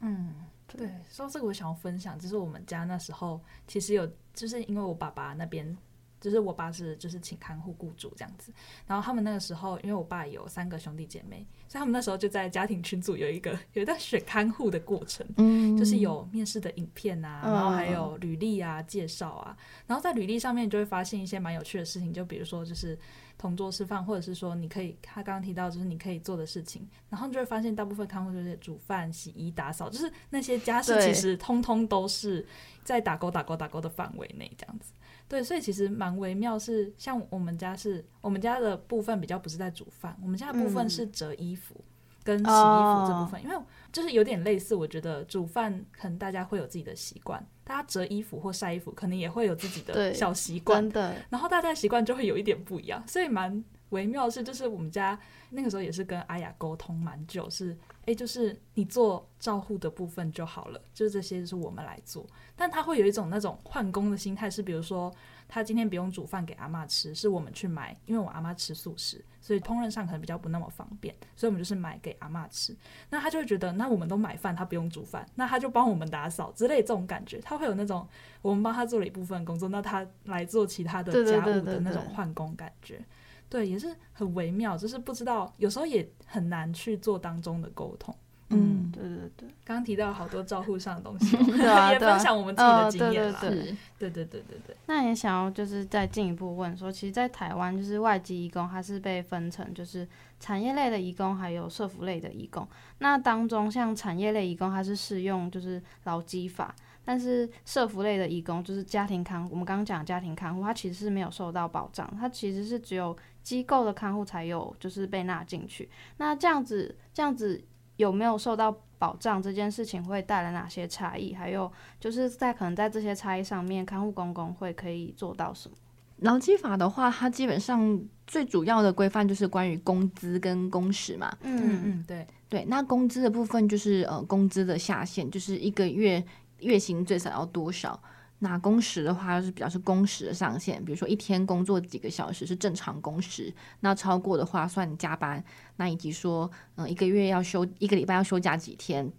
[0.00, 0.34] 嗯。
[0.76, 4.06] 对，说到这个，我想要分享，就是我们家那时候其实有，
[4.38, 5.76] 就是因为我爸爸那边，
[6.20, 8.52] 就是我爸是就是请看护雇主这样子，
[8.86, 22.98] 然后他们那个时候，因为我爸有三个兄弟姐妹，所以他们那时候就在家庭群组有一个有一段选看护的过程，嗯，就是有面试的影片啊，然后还有履历啊、介绍啊，然后在履历上面就会发现一些蛮有趣的事情，就比如说就是。
[23.38, 32.44] 同桌吃饭，或者是说你可以，他刚刚提到就是你可以做的事情，然后你就会发现大部分看护就是煮饭、洗衣、打扫，就是那些家事其实通通都是
[32.82, 34.92] 在打勾、打勾、打勾的范围内这样子。
[35.28, 41.74] 对，所以其实蛮微妙，是像我们家是，我们家的部分比较不是在煮饭，我们家的部分是折衣服。
[41.78, 41.84] 嗯
[42.24, 43.56] 跟洗衣服这部分，因为
[43.90, 50.86] 就是有点类似，我觉得煮饭可能大家会有自己的习惯，大家折衣服或晒衣服可能也会有自己的小习惯，
[51.30, 55.18] 然后大家的习惯就会有一点不一样，所以蛮微妙的是，就是我们家
[55.50, 65.12] 那个时候也是跟阿雅沟通蛮久，是哎，就是你做照护的部分就好了，就是这些就是我们来做，但他会有一种那种换工的心态，是比如说。
[65.50, 72.76] 他今天不用煮饭给阿嬷吃，是我们去买，因为我阿妈吃素食，所以烹饪上可能比较不那么方便，所以我们就是买给阿嬷吃。
[73.08, 78.06] 那他就会觉得，那我们都买饭，他不用煮饭，那他就帮我们打扫之类这种感觉，他会有那种
[78.42, 82.96] 我们帮他做了一部分工作，那他来做其他的家务的那种换工感觉。
[82.96, 83.06] 对，对，对，
[83.48, 88.14] 对，也是很微妙，就是不知道有时候也很难去做当中的沟通。
[88.50, 93.38] 嗯，对对对，刚刚提到好多照护上的东西， 对啊，也分享我们自己的经验啦。
[93.40, 94.76] 对对对对对对。
[94.86, 100.08] 那也想要就是再进一步问说，其实，在台湾就是外籍义工，它是被分成就是
[100.40, 102.66] 产业类的义工，还有社服类的义工。
[103.00, 113.14] 那当中像产业类义工，它是适用就是劳基法，但是社服类的义工就是家庭看护，我们刚刚讲家庭看护，它其实是没有受到保障，它其实是只有
[113.48, 115.88] 机构的看护才有就是被纳进去。
[116.18, 117.64] 那这样子，这样子。
[117.98, 121.34] 有没有受到保障这件事情会带来哪些差异？
[121.34, 125.76] 还有就是在可能在这些差异上面，看护公工会可以做到什么？
[126.18, 131.36] 劳基法的话，它基本上最主要的规范就是关于工资跟工时嘛。
[131.42, 132.64] 嗯嗯，对对。
[132.66, 136.24] 那工资的部分就是呃工资的下限，就是一个月
[136.60, 138.00] 月薪最少要多少。
[138.40, 145.42] 那工时的话，就是比较是工时的上限，比如说一天工作几个小时是正常工时，那超过的话算加班。
[145.74, 149.10] 那以及说，嗯，一个月要休一个礼拜要休假几天，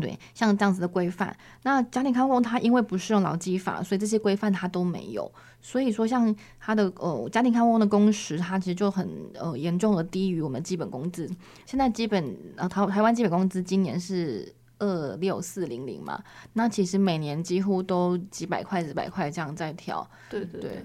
[0.00, 1.36] 对，像这样子的规范。
[1.62, 5.32] 那家庭看护工他因为不适用劳基法，所以这些规范他都没有。
[5.60, 11.30] 所以说，像他的呃家庭看护工的工时，他其实就很呃严重的低于我们基本工资。
[11.64, 14.52] 现在基本呃台台湾基本工资今年是。
[14.82, 16.20] 二六四零零嘛，
[16.54, 20.04] 那其实每年几乎都几百块、几百块这样在跳。
[20.28, 20.84] 对对对。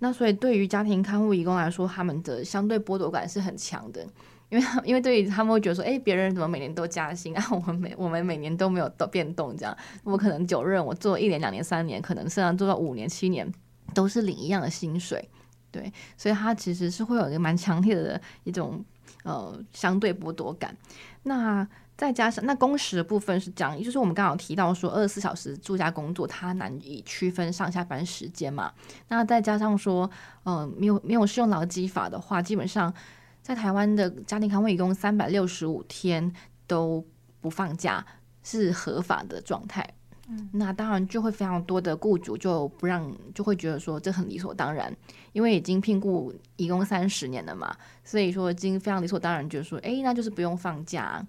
[0.00, 4.06] 那所以对于家庭看护义工来说，他们的相对剥夺感是很强的，
[4.50, 7.44] 因为因为对于他们会觉得说，哎、欸，别人怎么每年都加薪啊？
[7.50, 9.76] 我们每我们每年都没有都变动这样。
[10.04, 13.50] 我可能久任我做一年、两年、三年，可能甚至做到五年、七年，
[13.94, 15.28] 都是领一样的薪水。
[15.70, 18.84] 对，所以他其实是会有一个蛮强烈的一种
[19.24, 20.76] 呃相对剥夺感。
[21.24, 21.66] 那
[21.98, 28.72] 再加上那工时的部分是这样，也就是我们刚好提到说二十四小时住家工作，它难以区分上下班时间嘛。
[29.08, 30.08] 那再加上说，
[30.44, 32.94] 呃，没有没有适用劳基法的话，基本上
[33.42, 36.32] 在台湾的家庭看护一共三百六十五天
[36.68, 37.04] 都
[37.40, 38.06] 不放假
[38.44, 39.84] 是合法的状态。
[40.28, 44.94] 嗯，那当然就会非常多的雇主就不让，就会觉得说这很理所当然，
[45.32, 51.26] 因为已经聘雇一共三十年了嘛，所以说已经非常理所当然，就是说，哎，那就是不用放假。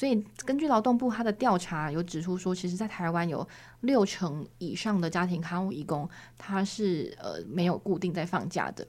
[0.00, 3.46] 所以根据劳动部他的调查有指出说，其实，在台湾有
[3.82, 6.08] 六成以上的家庭看护义工，
[6.38, 8.88] 他是呃没有固定在放假的。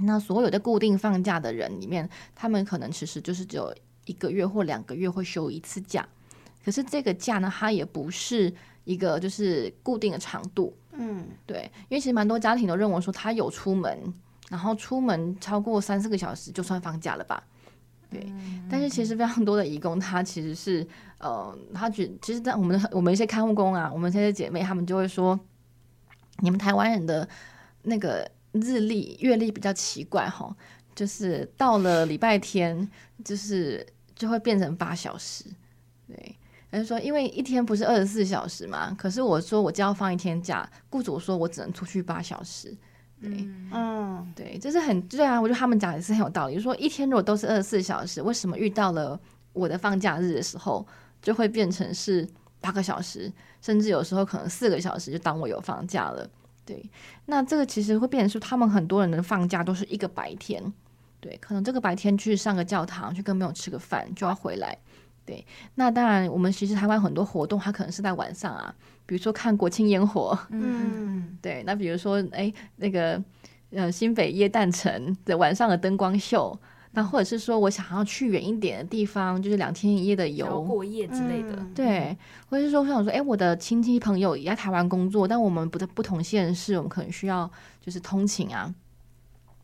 [0.00, 3.72] 那所有的固定放假的人里面，他们可能其实就是只有
[4.06, 6.04] 一个月或两个月会休一次假。
[6.64, 10.76] 可是这个假呢，它也不是一个就是固定的长度。
[10.90, 14.12] 嗯，对，因为其实蛮多家庭都认为说，他有出门，
[14.50, 17.44] 然后出门超过三四个小时就算放假了吧。
[18.10, 18.26] 对，
[18.70, 20.86] 但是其实非常多的义工，他其实是
[21.18, 25.38] 呃，他觉其实，在我们的我们一些看护工啊，我们这些姐妹，她们就会说，
[26.38, 27.28] 你们台湾人的
[27.82, 30.54] 那个日历月历比较奇怪哈，
[30.94, 32.88] 就是到了礼拜天，
[33.24, 35.44] 就是就会变成八小时。
[36.06, 36.36] 对，
[36.70, 42.76] 他就说，因为一天不是二十四小时嘛，可是我说我就要放一天假，雇主说我只能出去八小时。
[43.20, 46.54] 对，嗯，对，这是很对啊，我觉得他们讲也是很有道理。
[46.54, 49.18] 就是说一天如果都是二十四小时，为什么遇到了
[49.52, 50.86] 我的放假日的时候，
[51.20, 52.28] 就会变成是
[52.60, 56.28] 八个小时，甚至有时候可能四个小时就当我有放假了。
[56.64, 56.84] 对，
[57.26, 60.72] 那这个其实会变成是他们很多人的放假都是一个白天，
[61.18, 64.78] 对，可能这个白天去上个教堂，去跟朋友吃个饭就要回来。
[65.28, 68.74] 对，那当然我们其实台湾很多活动，它可能是在晚上啊。
[69.04, 73.22] 比如说看国庆烟火， 嗯， 对，那比如说哎，那个
[73.70, 76.58] 呃新北耶诞城的晚上的灯光秀，
[76.92, 82.16] 那或者是说我想要去远一点的地方，就是两天一夜的游过夜之类的，嗯、对，
[82.48, 87.50] 或者是说我想说，哎，我的亲戚朋友也在台湾工作，但我们不在不同县市，我们可能需要
[87.82, 88.74] 就是通勤啊，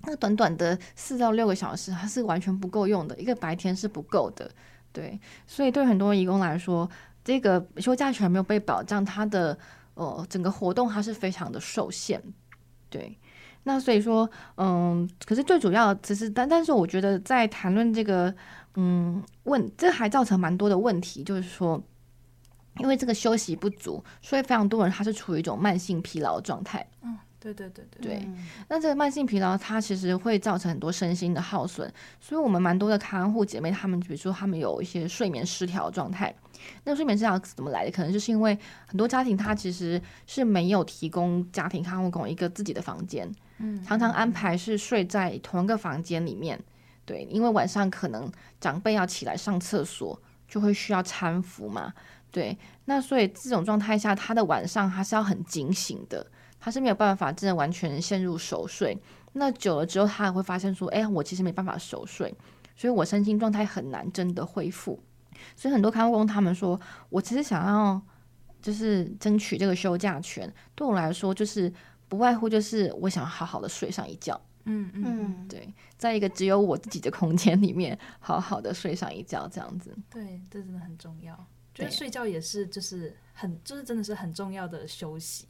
[0.07, 4.51] 那短短的四到六个小时，它是完全不够用的，一个白天是不够的，
[4.95, 6.89] 对，所以对很多义工来说。
[7.25, 9.59] 这个休假权没有被保障，他的
[9.95, 12.23] 呃整个活动它是非常的受限，
[12.91, 13.19] 对。
[13.63, 14.29] 那所以说，
[14.59, 18.35] 嗯，可是最主要只是但但是我觉得在谈论这个
[18.75, 21.83] 嗯问，这还造成蛮多的问题，就是说，
[22.77, 26.87] 因为这个休息不足，所以非常多人他是处于一种慢性疲劳状态。
[27.01, 27.17] 嗯。
[27.53, 28.29] 对对对对，对，
[28.71, 36.35] 那这个慢性疲劳，它其实会造成很多身心的耗损，所以我们蛮多的看护姐妹，她们比如说她们有一些睡眠失调状态，
[36.85, 37.91] 那睡眠失调怎么来的？
[37.91, 46.59] 可能就是因为很多家庭它其实是没有提供家庭看护工一个自己的房间，嗯，常常安排是睡在同一个房间里面，
[47.05, 51.93] 对，因为晚上可能长辈要起来上厕所，就会需要搀扶嘛，
[52.31, 56.27] 对，那所以这种状态下，他的晚上他是要很警醒的。
[56.65, 58.99] 他是没有办法真的完全陷入熟睡，
[59.35, 62.35] 那久了之后，他也会发现说：“哎，我其实没办法熟睡，
[62.75, 64.99] 所以我身心状态很难真的恢复。”
[65.55, 68.01] 所以很多看护工他们说：“我其实想要
[68.63, 71.71] 就是争取这个休假权，对我来说就是
[72.09, 79.95] 不外乎就是我想要好好的睡上一觉。”嗯嗯嗯，对，在一个只有我自己的空间里面，好好的睡上一觉，这样子。
[80.09, 81.37] 对，这真的很重要。
[81.75, 85.45] 觉得睡觉也是，就是很，就是真的是很重要的休息。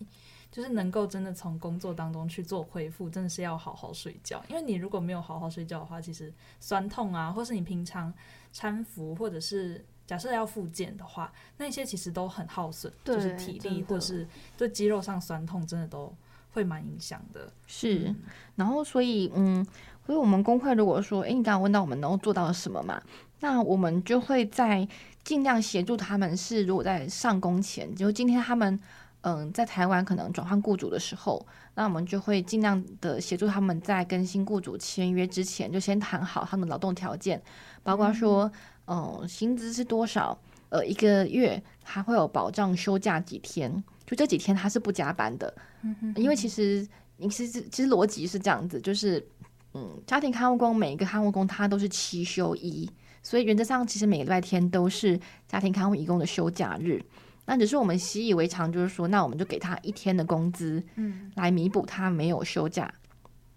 [0.54, 4.40] 就是能够真的从工作当中去做恢复，真的是要好好睡觉。
[4.48, 8.14] 因为你如果没有好好睡觉的话，其实酸痛啊，或是你平常
[8.54, 14.24] 搀扶，或者是假设要复健的话，那些其实都很耗损，就是体力或是
[14.56, 16.14] 对肌肉上酸痛，真的都
[16.52, 17.52] 会蛮影响的。
[17.66, 18.16] 是，嗯、
[18.54, 19.66] 然后所以嗯，
[20.06, 23.02] 所以我们工会如果说，哎，你刚刚问到我们能够做到什么嘛？
[23.40, 24.86] 那我们就会在
[25.24, 26.36] 尽量协助他们。
[26.36, 28.78] 是如果在上工前，就今天他们。
[29.26, 37.42] 嗯，在台湾可能转换雇主的时候，那我们就会尽量的协助他们在跟新雇主签约之前，就先谈好他们劳动条件，
[37.82, 38.52] 包括说，
[38.86, 45.54] 嗯，薪资是多少，呃，一个月还会有保障休假几天，就这几天他是不加班的，
[46.16, 49.26] 因为其实你其实其实逻辑是这样子，就是，
[49.72, 52.86] 嗯，家庭看护工每一个看护工他都是七休一，
[53.22, 57.02] 所以原则上其实每个礼拜天都是家庭看护义工的休假日。
[57.46, 62.92] 那只是我们习以为常，就是说，那我们就给他一天的工资，嗯，来弥补他没有休假，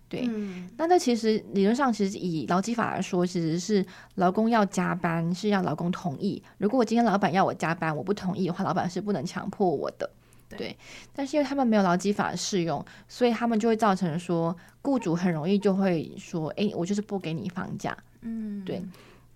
[0.10, 0.28] 对。
[0.30, 6.44] 嗯、那这其实理论上，其实以劳基法来说，其实是劳工要加班是要劳工同意。
[6.58, 10.10] 如果我今天老板要我加班，我不同意的话，老板是不能强迫我的，
[10.50, 10.58] 对。
[10.58, 10.78] 对
[11.14, 18.84] 但是因为他们没有劳基法适用，所以他们就会造成说，雇主很容易就会说，哎，我就是不给你放假，嗯，对。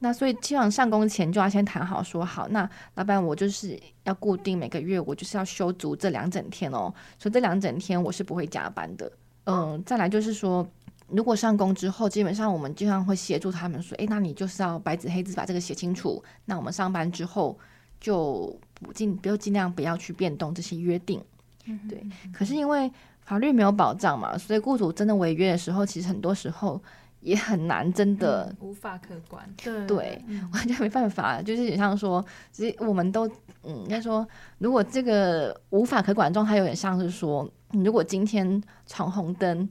[0.03, 6.91] 那所以，基本上上工前就要先谈好，说好，那老板，我就是要固定每个月，我就是要休足这两整天哦。
[7.19, 9.11] 所以这两整天我是不会加班的。
[9.45, 10.67] 嗯，再来就是说，
[11.07, 16.23] 如果上工之后，基本上我们经常会协助他们说，诶，那你就是要白纸黑字把这个写清楚。
[16.45, 17.55] 那我们上班之后
[17.99, 21.23] 就不尽，不要尽量不要去变动这些约定。
[21.87, 22.03] 对。
[22.33, 26.81] 可是因为法律没有保障嘛，所以雇主真的违约的时候，其实很多时候
[27.21, 29.43] 也很难，真的、嗯、无法可管。
[29.63, 31.41] 对对，完全没办法。
[31.41, 33.27] 就是也像说，其实我们都
[33.63, 39.69] 嗯，应该说，如果这个无法可管状态，有点像是说，如果今天闯红灯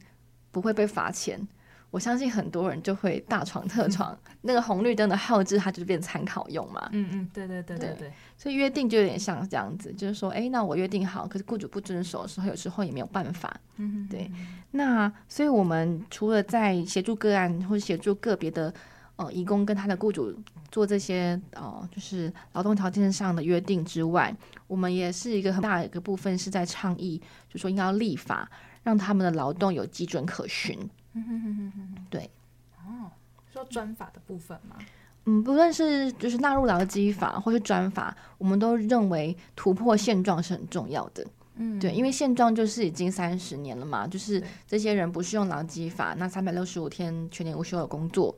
[0.50, 1.46] 不会被罚钱。
[1.90, 6.88] 我相信很多人就会大闯特闯，那个红绿灯的号志它就变参考用嘛。
[6.92, 13.54] 嗯嗯，对对对对对，所以约定就有点像这样子，就是说，哎，那我约定好，可是雇主不遵守的时候，有时候也没有办法。
[13.76, 14.30] 嗯对。
[14.70, 18.72] 那所以我们除了在协助个案或者协助个别的
[19.16, 20.32] 呃义工跟他的雇主
[20.70, 24.32] 做这些呃就是劳动条件上的约定之外，
[24.68, 27.20] 我们也是一个很大的一个部分是在倡议，
[27.52, 28.48] 就说应该要立法，
[28.84, 30.78] 让他们的劳动有基准可循。
[31.12, 32.30] 嗯哼哼哼哼，对，
[32.76, 33.10] 哦，
[33.52, 34.76] 说专法的部分吗？
[35.24, 41.26] 嗯，不论是就是纳入劳基法或是专法，我们都认为突破现状是很重要的。
[41.56, 48.34] 嗯，对，因为现状就是已经三十年了嘛，就是这些人不是用劳基法，那三百六十五天全年无休的工作，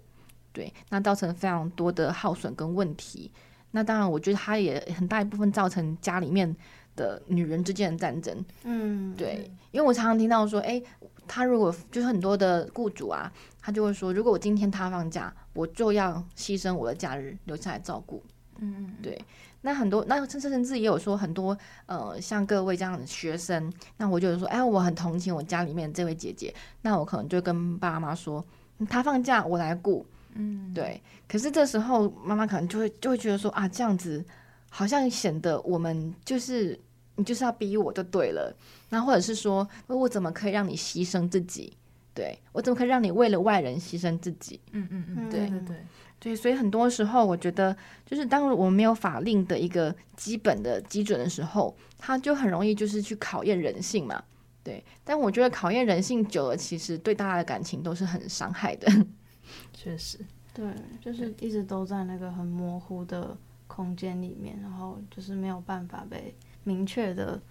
[0.53, 3.31] 对，那造成非常多的耗损跟问题。
[3.73, 6.57] 那当然，我觉得它也很大一部分造成家里面
[6.97, 8.45] 的女人之间的战争。
[8.65, 10.85] 嗯，对，因为我常常听到说，哎、欸。
[11.27, 18.23] 他如果就是很多的雇主啊，他就会说，如果我今天他放假，我就要牺牲我的假日留下来照顾。
[18.59, 19.19] 嗯，对。
[19.63, 21.57] 那很多，那甚至甚至也有说很多，
[21.87, 28.45] 呃，像各位这样的学生，那我就说，哎，我很同情我家里面这位姐姐，那我可能就跟爸妈说，
[28.89, 30.05] 他放假我来顾。
[30.35, 31.01] 嗯，对。
[31.29, 34.25] 可是这时候妈妈可能就会就会觉得说啊，这样子
[34.71, 36.79] 好像显得我们就是。
[37.15, 38.57] 你就是要逼我就对了，
[38.93, 41.73] 那或者是说，我怎么可以让你牺牲自己？
[42.13, 44.61] 对，我怎么可以让你为了外人牺牲自己？
[44.73, 45.77] 嗯嗯嗯，对对对
[46.21, 47.75] 对，所以很多时候我觉得，
[48.05, 54.23] 就是当我们没有法令的一个基本的基准的时候，它就很容易就是去考验人性嘛。
[54.63, 58.87] 对，但我觉得考验人性久了，其实对大家的感情都是很伤害的。
[59.73, 60.19] 确实，
[60.53, 63.35] 对，就是一直都在那个很模糊的
[63.67, 66.35] 空间里面，然后就是没有办法被。
[66.65, 67.43] 明确的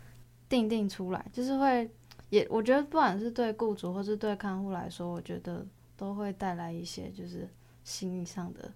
[0.51, 1.89] 定定出来，就是会
[2.29, 7.47] 也，我觉得不管是对雇主或是对看护来说，我觉得都会带来一些就是
[7.85, 8.69] 心理上的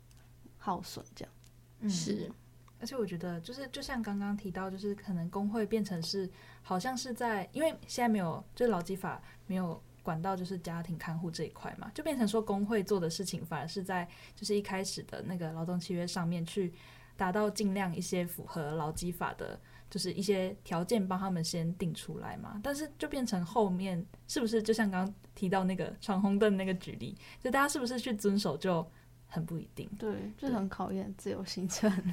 [0.57, 1.33] 耗损，这样。
[1.81, 2.31] 嗯，是，
[2.79, 6.29] 而且我觉得就是就像刚刚提到，就是可能工会变成是
[6.63, 16.73] 好像是在，因为现在没有，就是劳基法没有管到就是家庭看护这一块嘛，就变成说工会做的事情反而是在就是一开始的那个劳动契约上面去
[17.17, 19.59] 达到尽量一些符合劳基法的。
[19.95, 28.86] 就是一些条件帮他们先定出来嘛，但是就变成后面是不是就像刚刚提到那个闯红灯那个举例，就大家是不是去遵守就
[29.25, 29.89] 很不一定。
[29.97, 31.89] 对，就很考验自由行政。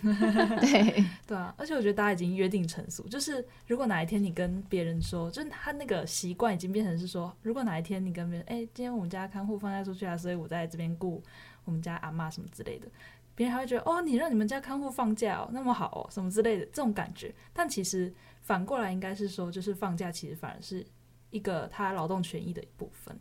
[0.61, 11.21] 对对啊，而且我觉得大家已经约定成俗，就是如果哪一天你跟别人说，就是他那个习惯已经变成是说，如果哪一天你跟别人，哎、欸，今天我们家看护放假出去啊，所以我在这边顾
[11.64, 12.87] 我们家阿妈什么之类的。
[13.35, 17.35] 别人还会觉得哦，你让你们家看护放假哦，那么好哦，什么之类的这种感觉。
[17.53, 20.85] 但其实反过来应该是说，就是放假其实反而是
[21.31, 23.18] 一个他劳动权益的一部分。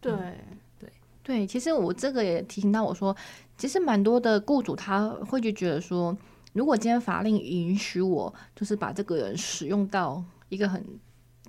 [0.00, 3.16] 对、嗯、对对，其实我这个也提醒到我说，
[3.56, 6.16] 其实蛮多的雇主他会就觉得说，
[6.52, 10.84] 如果今天法令允许我，就是把这个人使用到一个很。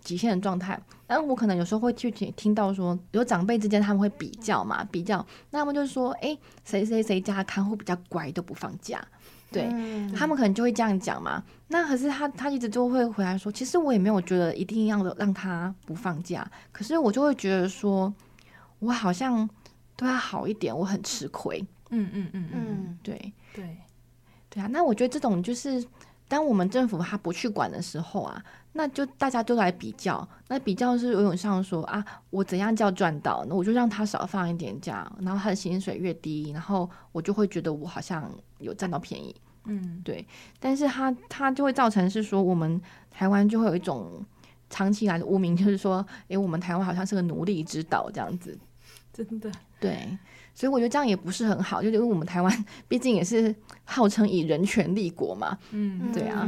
[0.06, 5.18] 极限的状态，然后我可能有时候会去听听到说，有长辈之间他们会比较嘛，比较，
[5.50, 9.04] 那他们就说，哎，谁谁谁家看护比较乖，都不放假，
[9.52, 11.44] 对、嗯、他们可能就会这样讲嘛。
[11.68, 18.14] 那可是他他一直就会回来说，其实我也没有觉得一定要让他不放假，可是我就会觉得说，
[18.80, 19.50] 我好像
[19.98, 21.60] 对他好一点，我很吃亏。
[21.90, 23.78] 嗯嗯嗯嗯，对对
[24.50, 25.84] 对啊，那我觉得这种就是。
[26.28, 28.44] 当我们政府他不去管的时候啊，
[28.78, 39.34] 那就大家都来比较，那比较是有种像说啊，我怎样叫赚到，那我就让他少放一点假，然后他的薪水越低，然后我就会觉得我好像有占到便宜，
[39.64, 40.28] 嗯，对。
[40.60, 44.22] 但是他他就会造成是说，我们台湾就会有一种
[44.70, 48.60] 长期以来的污名，就是说，诶，我们台湾好像是个奴隶之岛这样子，
[49.14, 50.18] 真的，对。
[50.54, 56.46] 所以我觉得这样也不是很好，就因为我们台湾毕竟也是号称以人权立国嘛，嗯，对啊。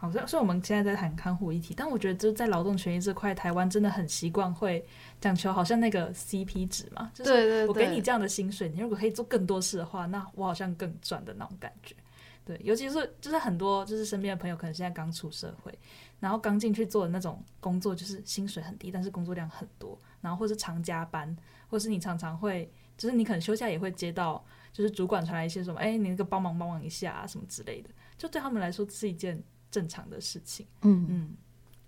[0.00, 4.84] 好，所以所以我们现在在谈看护议题，但我觉得就是在劳动权益这块，台湾真的很习惯会
[5.20, 11.96] 讲求好像那个 CP 值嘛，就是我给你这样的薪水，你如果可以做更多事的话，那我好像更赚的那种感觉。
[12.44, 15.76] 对，尤其是就是很多就是身边的朋友可能现在刚出社会，
[16.20, 21.36] 然后刚进去做的那种工作，就是薪水很低，但是工作量很多，然后或是常加班，
[21.68, 22.70] 或是你常常会。
[22.96, 27.88] 就是你可能休假也会接到，就是主管传来一些什么，哎，你那个帮忙帮忙一下啊，什么之类的。
[28.16, 29.40] 就对他们来说是一件
[29.70, 30.66] 正常的事情。
[30.82, 31.36] 嗯嗯，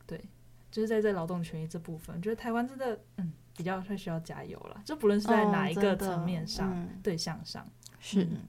[0.06, 0.22] 对，
[0.70, 7.68] 就是在这劳动权益这部分，我觉得台湾真的嗯比较会需要加油了，就不论是在哪一个层面上、对象上
[7.98, 8.42] 是、嗯、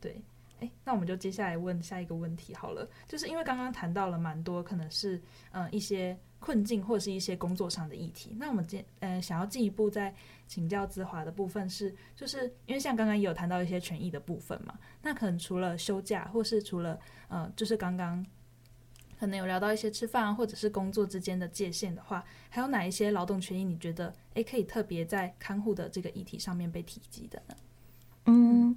[0.00, 0.22] 对。
[0.60, 5.16] 哎，那我们就接下来问下一个问题好了，就是因为刚刚谈到了蛮多可能是
[5.50, 10.14] 嗯、呃、一些困境或者是一些工作上的议题，那我们进呃想要进一步再
[10.46, 18.24] 请教资华的部分是，就是因为像刚刚也有谈到一些权益的部分嘛，那可能除了休假或是除了呃就是刚刚
[19.24, 27.54] 可能有聊到一些吃饭或者是工作之间的界限的话，还有哪一些劳动权益你觉得哎可以特别在看护的这个议题上面被提及的呢？
[28.26, 28.76] 嗯。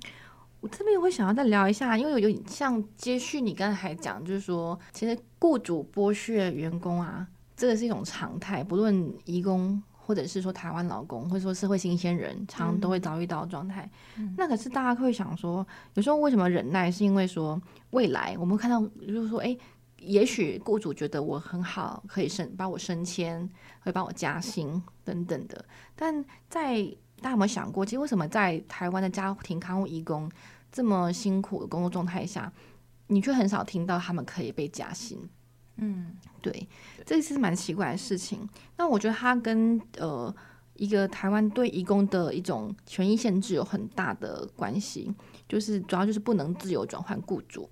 [0.60, 13.88] 我这边会想要再聊一下，因为有有点像接续你刚才还讲，就是说，其实雇主剥削员工啊，这个是一种常态，不论移工或者是说台湾劳工，或者说社会新鲜人，常常都会遭遇到的状态。
[14.18, 16.90] 嗯、那可是大家会想说，有时候为什么忍耐？
[16.90, 19.56] 是因为说未来我们看到，就是说，诶，
[20.08, 23.48] 也许雇主觉得我很好，可以升帮我升迁，
[23.82, 25.64] 会帮我加薪等等的，
[25.96, 26.84] 但在
[27.22, 30.32] 大家有没有想过，其实为什么在台湾的家庭看护义工
[30.72, 32.52] 这么辛苦的工作状态下，
[33.08, 35.28] 你却很少听到他们可以被加薪？
[35.78, 36.68] 嗯，对，
[37.06, 38.48] 这是蛮奇怪的事情。
[38.78, 40.34] 那我觉得它跟呃
[40.76, 45.14] 一个台湾对义工的一种权益限制有很大的关系，
[45.48, 47.70] 就是主要就是不能自由转换雇主。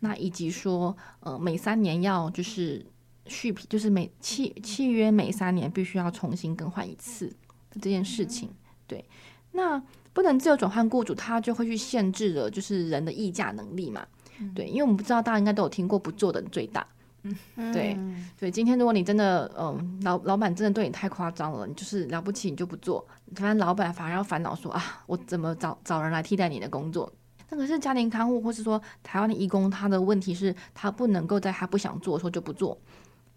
[0.00, 2.84] 那以及说呃每三年要就是
[3.26, 7.28] 续批，就是每契契约每三年必须要重新更换一次
[7.70, 8.48] 的这件事情。
[8.48, 8.56] 嗯
[8.88, 9.04] 对，
[9.50, 9.82] 那
[10.12, 14.06] 不能自由转换雇主，他就会去限制了，就是人的议价能力嘛。
[14.38, 16.86] 嗯、对，因为我们不知道大家应该都有听过，不做的人最大。
[17.22, 17.98] 嗯，对，
[18.38, 18.48] 对。
[18.48, 23.04] 今天如果你真的，嗯，老老板真的对你太夸张了，你就是了不起，你就不做。
[23.34, 27.12] 反正老板反而要烦恼说啊，我怎么找找人来替代你的工作？
[27.48, 32.76] 那可是家庭看护，或是说台湾的义工，他的问题是，他不能够在他不想做的时候就不做。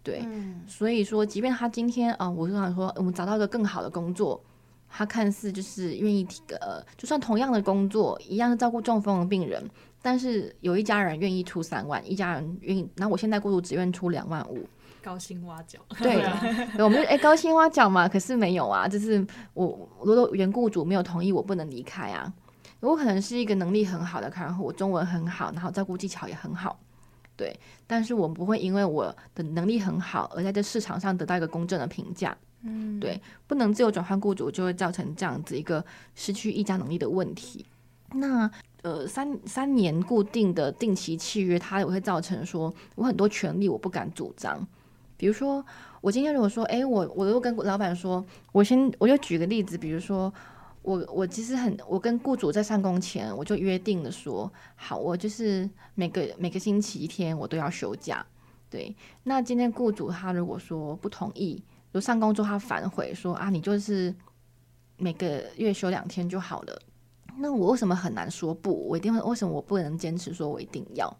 [0.02, 4.40] 对，嗯、所以说，即便他今天啊，我就想说，我们找到一个更好的工作。
[4.92, 9.62] 他看似就是愿意提个，呃，就算同样的工作，一样是照顾中风的病人，
[10.02, 14.66] 但是有一家人愿意出三万，一家人愿意，那我现在雇主只愿出两万五，
[15.00, 15.78] 高薪挖角。
[16.00, 16.24] 对，
[16.82, 22.32] 我们哎、欸、高薪挖角嘛，可是没有啊，就是我如果原雇主没有同意，我不能离开啊。
[22.80, 26.80] 我可能是一个能力很好的看护，我中文很好，然后照顾技巧也很好，
[27.36, 32.36] 对，但是我不会因为我的能力很好而在这市场上得到一个公正的评价。
[32.62, 35.82] 嗯，对，不能自由转换雇主，就会造成这样子一个
[36.14, 37.64] 失去议价能力的问题。
[38.12, 38.50] 那
[38.82, 44.66] 呃，三三年固定的定期契约，它也会造成说我很多权利我不敢主张。
[45.16, 45.64] 比如说，
[46.00, 50.32] 我今天如果说，哎，我我又跟老板说，我先我就举个例子，比如说
[50.82, 58.24] 我我其实很，我跟雇主在上工前我就约定了说，好，我就是每个每个星期一天我都要休假。
[58.68, 61.62] 对，那今天雇主他如果说不同意。
[61.92, 64.14] 就上工之后，他反悔说：“啊，你就是
[64.96, 66.82] 每个月休两天就好了。”
[67.38, 68.86] 那我为什么很难说不？
[68.86, 71.12] 我一定会为什么我不能坚持说我一定要？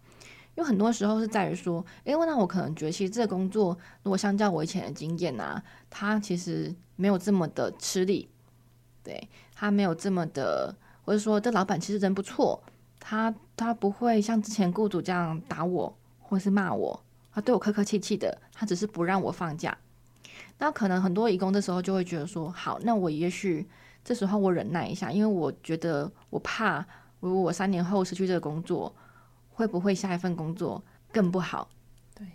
[0.54, 8.28] 因为很多时候是在于说，因为那我可能觉得，其实这个工作如果相较我以前的经验啊，他其实没有这么的吃力，
[9.02, 9.28] 对，
[9.61, 12.58] 他没有这么的，或者说这老板其实人不错，
[12.98, 16.98] 他他不会像之前雇主这样打我或是骂我，
[17.30, 19.76] 他对我客客气气的，他只是不让我放假。
[20.56, 23.68] 那可能很多义工这时候就会觉得说，好，那我也许
[24.02, 26.82] 这时候我忍耐一下，因为我觉得我怕，
[27.20, 28.90] 如果我三年后失去这个工作，
[29.50, 30.82] 会不会下一份工作
[31.12, 31.68] 更不好？
[32.14, 32.26] 对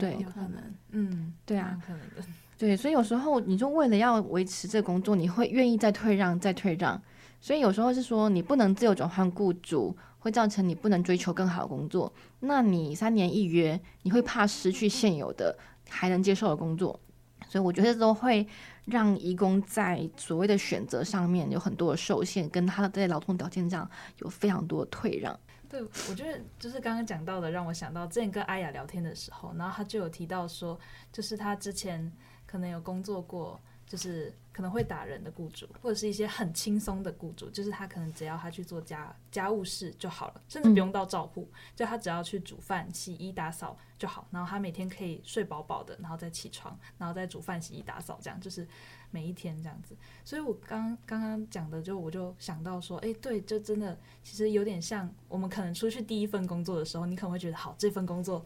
[0.00, 2.24] 对，有可能，嗯，对啊，可能的，
[2.62, 7.02] 对，所以有时候你就为了要维持这个工作，你会愿意再退让，再退让，
[7.40, 15.58] 所以有时候是说你不能自由转换雇主，会造成你不能追求更好的工作，那你三年一约，你会怕失去现有的
[15.88, 17.00] 还能接受的工作。
[17.48, 18.46] 所以我觉得都会
[18.84, 25.36] 让移工在所谓的选择上面有很多的受限，跟他的在劳动条件上有非常多的退让。
[25.68, 30.78] 对，我觉得就是刚刚讲到的，让我想到之前跟阿雅聊天的时候，然后他就有提到说，
[31.12, 32.12] 就是他之前
[32.52, 34.30] 可能有工作过，就是。
[34.52, 44.28] 可能会打人的雇主，或者是一些很轻松的雇主，就是他可能只要他去做家家务事就好了，甚至不用到照顾，嗯、就他只要去煮饭、洗衣、打扫就好。
[44.30, 48.68] 然后他每天可以睡饱饱的，然后再起床，然后再煮饭、洗衣、打扫，这样就是
[49.10, 49.96] 每一天这样子。
[50.22, 58.44] 所以我刚刚刚讲的，就我就想到说，哎，对，就真的其实有点像我们可能出去第一份工作的时候，你可能会觉得，好，这份工作。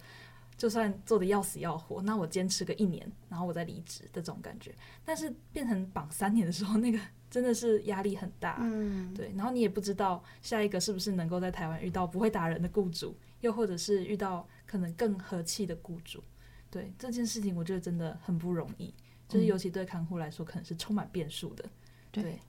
[0.57, 4.75] 就算做的要死要活，那我坚持个一年，然后我再离职的这种感觉。
[5.05, 6.99] 但是变成绑三年的时候，那个
[7.31, 8.59] 真的是压力很大。
[8.63, 9.31] 嗯，对。
[9.37, 16.23] 然后你也不知道下一个是不是能够在台湾遇到不会打人的雇主，又或者是遇到可能更和气的雇主。
[16.71, 18.93] 对这件事情，我觉得真的很不容易，
[19.29, 21.65] 就是尤其对看护来说，可能是充满变数的。
[22.11, 22.41] 对，对，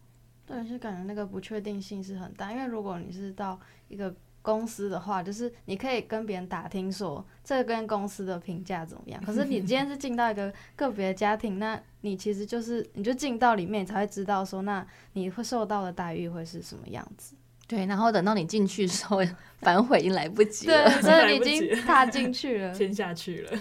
[0.45, 2.51] 对，就感觉那个不确定性是很大。
[2.51, 4.13] 因为如果你是到一个
[4.47, 9.21] 公司的话，就是你可以跟别人打听说这跟公司的评价怎么样。
[9.25, 17.35] 可是你今天是进到一个个别的家庭，那你其实就是你就进到里面，你才会知道说，那你会受到的待遇会是什么样子。
[17.67, 19.17] 对，然后等到你进去的时候，
[19.59, 20.85] 反悔已经来不及了。
[20.85, 23.59] 对，所以你已经踏进去了， 签下去了。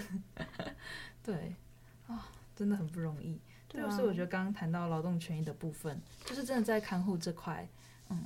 [1.21, 1.35] 对，
[2.07, 2.19] 啊、哦，
[2.55, 3.37] 真的很不容易。
[3.67, 7.67] 对，所以我觉得刚刚谈到劳动权益的部分，就是真的在看护这块，
[8.09, 8.23] 嗯，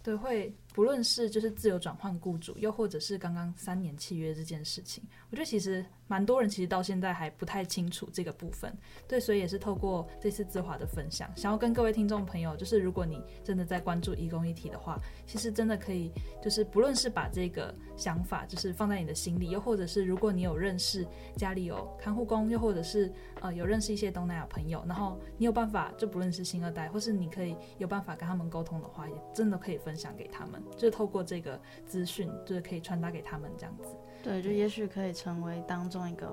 [0.00, 0.54] 对，会。
[0.74, 8.76] 不论是就是自由转换雇主，又或者是刚刚三年契约这件事情，我觉得其实蛮多人其实到现在还不太清楚这个部分。
[9.06, 16.10] 对，所以也是透过这次姿华的分享，想要跟各位听众朋友，就是如果你真的在关注义工议题的话，其实真的可以
[16.42, 21.06] 就是不论是把这个想法就是放在你的心里，又或者是如果你有认识
[21.36, 30.63] 家里有看护工，又或者是呃有认识一些东南亚朋友，然后你有办法就不论是新二代，或是你可以有办法跟他们沟通的话，也真的可以分享给他们。
[30.72, 33.96] 就是透过这个资讯，就是可以传达给他们这样子。
[34.22, 36.32] 对，就也许可以成为当中一个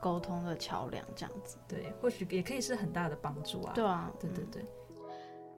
[0.00, 1.58] 沟通的桥梁这样子。
[1.68, 3.72] 对，或许也可以是很大的帮助啊。
[3.74, 4.64] 对啊，对对对。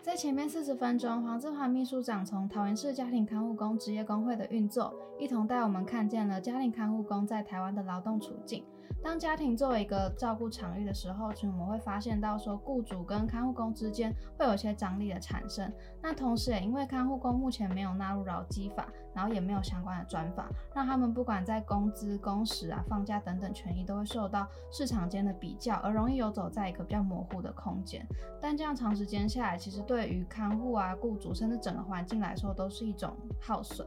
[0.00, 8.64] 在前面四十分钟，黄志华秘书长从桃园市家庭看护工职业工会的运作，一同带我们看见了家庭看护工在台湾的劳动处境。
[9.02, 15.72] 当家庭作为一个照顾场域的时候，其实我们会发现到说，雇主跟看护工之间会有一些张力的产生。
[16.02, 28.06] 那同时也因为看护工目前没有纳入劳基法，然后也没有相关的专法，让他们不管在工资、工时啊、放假等等权益，都会受到市场间的比较，而容易游走在一个比较模糊的空间。
[28.40, 33.86] 但这样长时间下来，其实对于看护啊、雇主甚至整个环境来说，都是一种耗损。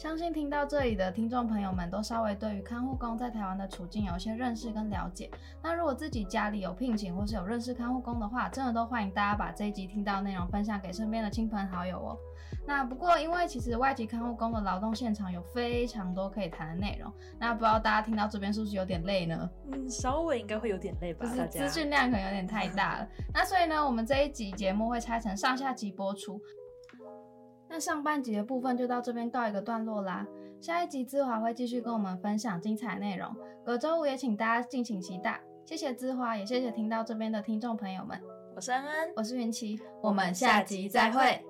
[0.00, 5.30] 相信听到这里的听众朋友们都稍微对于看护工在台湾的处境有一些认识跟了解。
[5.62, 12.16] 那如果自己家里有聘请或是有认识看护工的话，真的都欢迎大家把这一集听到的内容分享给身边的亲朋好友哦。
[12.66, 19.50] 那不过因为其实外籍看护工的劳动现场有非常多可以谈的内容，那不知道大家听到这边是不是有点累呢？
[19.70, 23.06] 嗯，稍微应该会有点累吧，就是资讯量可能有点太大了。
[23.34, 26.40] 那所以呢，我们这一集节目会拆成上下集播出。
[27.70, 30.26] 那上半集的部分就到这边告一个段落啦。
[30.60, 35.40] 下一集姿华会继续跟我们分享精彩内容，隔周五也请大家敬请期待。
[35.64, 38.20] 谢谢姿华，也谢谢听到这边的听众朋友们。
[38.56, 41.49] 我是安安，我是云奇，我们下集再会。